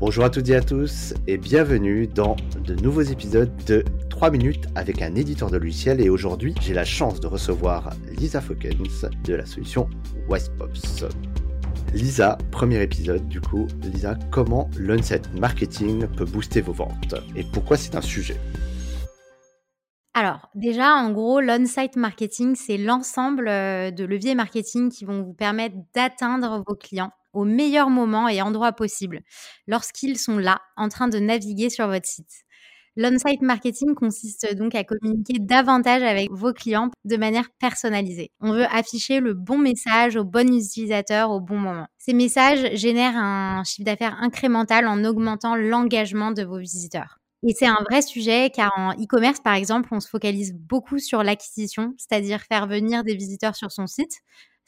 [0.00, 4.64] Bonjour à toutes et à tous et bienvenue dans de nouveaux épisodes de 3 minutes
[4.74, 9.34] avec un éditeur de logiciel et aujourd'hui j'ai la chance de recevoir Lisa Fokens de
[9.34, 9.90] la solution
[10.26, 11.04] Wisepops.
[11.92, 17.76] Lisa, premier épisode du coup, Lisa, comment l'onset marketing peut booster vos ventes et pourquoi
[17.76, 18.40] c'est un sujet?
[20.14, 25.34] Alors, déjà, en gros, l'on-site marketing, c'est l'ensemble euh, de leviers marketing qui vont vous
[25.34, 29.20] permettre d'atteindre vos clients au meilleur moment et endroit possible,
[29.66, 32.44] lorsqu'ils sont là, en train de naviguer sur votre site.
[32.96, 38.32] L'on-site marketing consiste donc à communiquer davantage avec vos clients de manière personnalisée.
[38.40, 41.86] On veut afficher le bon message aux bons utilisateurs au bon moment.
[41.98, 47.20] Ces messages génèrent un chiffre d'affaires incrémental en augmentant l'engagement de vos visiteurs.
[47.46, 51.22] Et c'est un vrai sujet car en e-commerce, par exemple, on se focalise beaucoup sur
[51.22, 54.12] l'acquisition, c'est-à-dire faire venir des visiteurs sur son site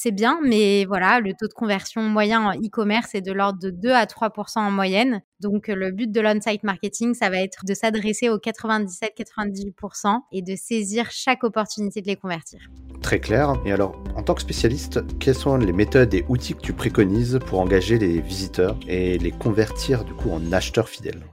[0.00, 3.70] c'est bien, mais voilà, le taux de conversion moyen en e-commerce est de l'ordre de
[3.70, 5.22] 2 à 3% en moyenne.
[5.40, 10.54] Donc, le but de l'on-site marketing, ça va être de s'adresser aux 97-98% et de
[10.54, 12.60] saisir chaque opportunité de les convertir.
[13.02, 13.54] Très clair.
[13.64, 17.40] Et alors, en tant que spécialiste, quelles sont les méthodes et outils que tu préconises
[17.44, 21.24] pour engager les visiteurs et les convertir du coup en acheteurs fidèles?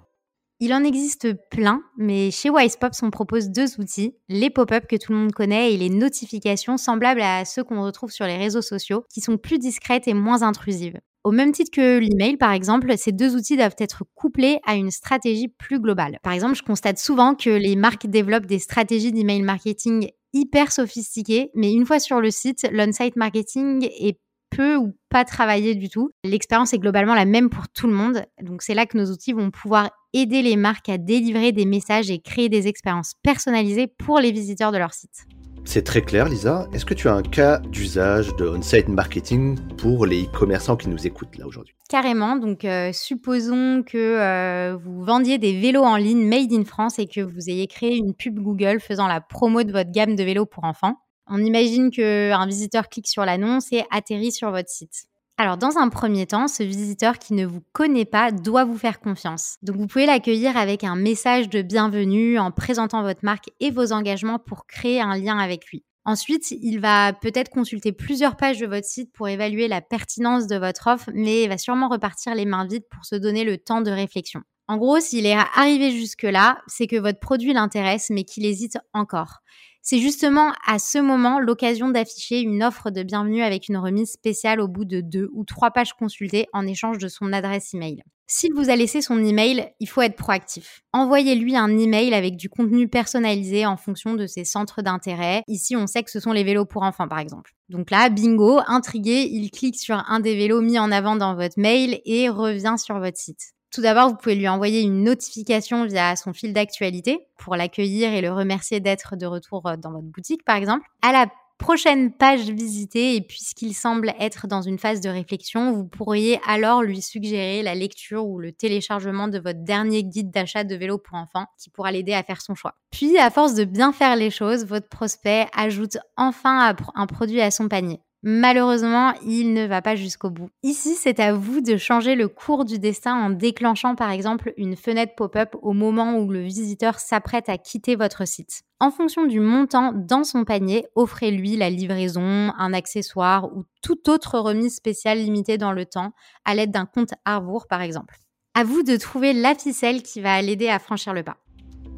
[0.59, 5.11] Il en existe plein, mais chez Wisepops, on propose deux outils, les pop-up que tout
[5.11, 9.03] le monde connaît et les notifications semblables à ceux qu'on retrouve sur les réseaux sociaux,
[9.13, 10.99] qui sont plus discrètes et moins intrusives.
[11.25, 14.91] Au même titre que l'email, par exemple, ces deux outils doivent être couplés à une
[14.91, 16.19] stratégie plus globale.
[16.21, 21.49] Par exemple, je constate souvent que les marques développent des stratégies d'email marketing hyper sophistiquées,
[21.55, 24.19] mais une fois sur le site, l'on-site marketing est
[24.55, 26.11] peu ou pas travaillé du tout.
[26.23, 28.23] L'expérience est globalement la même pour tout le monde.
[28.41, 32.09] Donc c'est là que nos outils vont pouvoir aider les marques à délivrer des messages
[32.09, 35.27] et créer des expériences personnalisées pour les visiteurs de leur site.
[35.65, 36.67] C'est très clair, Lisa.
[36.73, 41.07] Est-ce que tu as un cas d'usage de on-site marketing pour les e-commerçants qui nous
[41.07, 41.75] écoutent là aujourd'hui?
[41.89, 42.37] Carrément.
[42.37, 47.07] Donc, euh, supposons que euh, vous vendiez des vélos en ligne made in France et
[47.07, 50.45] que vous ayez créé une pub Google faisant la promo de votre gamme de vélos
[50.45, 50.95] pour enfants.
[51.27, 55.07] On imagine qu'un visiteur clique sur l'annonce et atterrit sur votre site.
[55.37, 59.01] Alors, dans un premier temps, ce visiteur qui ne vous connaît pas doit vous faire
[59.01, 59.57] confiance.
[59.63, 63.91] Donc, vous pouvez l'accueillir avec un message de bienvenue en présentant votre marque et vos
[63.91, 65.83] engagements pour créer un lien avec lui.
[66.05, 70.55] Ensuite, il va peut-être consulter plusieurs pages de votre site pour évaluer la pertinence de
[70.55, 73.91] votre offre, mais va sûrement repartir les mains vides pour se donner le temps de
[73.91, 74.41] réflexion.
[74.69, 79.41] En gros, s'il est arrivé jusque-là, c'est que votre produit l'intéresse, mais qu'il hésite encore.
[79.87, 84.59] C'est justement à ce moment l'occasion d'afficher une offre de bienvenue avec une remise spéciale
[84.59, 88.01] au bout de deux ou trois pages consultées en échange de son adresse email.
[88.25, 90.81] S'il vous a laissé son email, il faut être proactif.
[90.91, 95.43] Envoyez-lui un email avec du contenu personnalisé en fonction de ses centres d'intérêt.
[95.47, 97.51] Ici, on sait que ce sont les vélos pour enfants, par exemple.
[97.69, 101.59] Donc là, bingo, intrigué, il clique sur un des vélos mis en avant dans votre
[101.59, 103.54] mail et revient sur votre site.
[103.75, 108.21] Tout d'abord, vous pouvez lui envoyer une notification via son fil d'actualité pour l'accueillir et
[108.21, 110.87] le remercier d'être de retour euh, dans votre boutique, par exemple.
[111.01, 111.25] À la
[111.57, 116.83] prochaine page visitée, et puisqu'il semble être dans une phase de réflexion, vous pourriez alors
[116.83, 121.17] lui suggérer la lecture ou le téléchargement de votre dernier guide d'achat de vélo pour
[121.17, 122.75] enfants qui pourra l'aider à faire son choix.
[122.91, 127.51] Puis, à force de bien faire les choses, votre prospect ajoute enfin un produit à
[127.51, 127.99] son panier.
[128.27, 130.49] Malheureusement, il ne va pas jusqu'au bout.
[130.63, 134.75] Ici, c'est à vous de changer le cours du destin en déclenchant par exemple une
[134.75, 138.63] fenêtre pop-up au moment où le visiteur s'apprête à quitter votre site.
[138.79, 144.39] En fonction du montant dans son panier, offrez-lui la livraison, un accessoire ou toute autre
[144.39, 146.13] remise spéciale limitée dans le temps
[146.45, 148.17] à l'aide d'un compte Arbour par exemple.
[148.55, 151.37] À vous de trouver la ficelle qui va l'aider à franchir le pas.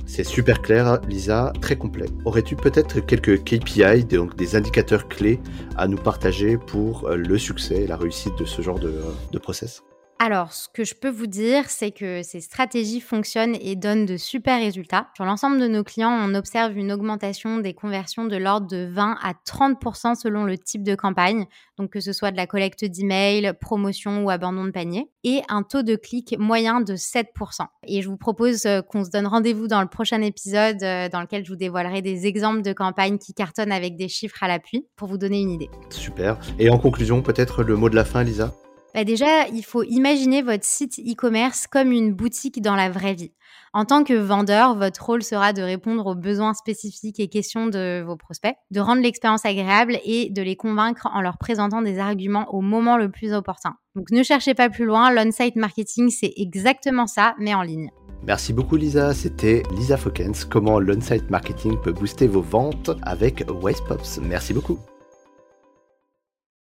[0.07, 2.07] C'est super clair, Lisa, très complet.
[2.23, 5.39] Aurais-tu peut-être quelques KPI, donc des indicateurs clés
[5.75, 9.11] à nous partager pour euh, le succès et la réussite de ce genre de, euh,
[9.31, 9.83] de process?
[10.19, 14.17] Alors, ce que je peux vous dire, c'est que ces stratégies fonctionnent et donnent de
[14.17, 15.07] super résultats.
[15.15, 19.17] Sur l'ensemble de nos clients, on observe une augmentation des conversions de l'ordre de 20
[19.21, 21.45] à 30% selon le type de campagne,
[21.77, 25.61] donc que ce soit de la collecte d'emails, promotion ou abandon de panier, et un
[25.61, 29.67] taux de clic moyen de 7% Et je vous propose euh, qu'on se donne rendez-vous
[29.67, 33.33] dans le prochain épisode euh, dans lequel je vous dévoilerai des exemples de campagnes qui
[33.33, 35.69] cartonnent avec des chiffres à l'appui pour vous donner une idée.
[35.89, 36.39] Super.
[36.57, 38.55] Et en conclusion, peut-être le mot de la fin, Lisa?
[38.97, 43.31] Bah, déjà, il faut imaginer votre site e-commerce comme une boutique dans la vraie vie.
[43.71, 48.01] En tant que vendeur, votre rôle sera de répondre aux besoins spécifiques et questions de
[48.03, 52.51] vos prospects, de rendre l'expérience agréable et de les convaincre en leur présentant des arguments
[52.55, 53.75] au moment le plus opportun.
[53.95, 57.91] Donc ne cherchez pas plus loin, l'on-site marketing, c'est exactement ça, mais en ligne.
[58.23, 64.21] Merci beaucoup Lisa, c'était Lisa Fokens, comment l'on-site marketing peut booster vos ventes avec Wisepops.
[64.23, 64.79] Merci beaucoup.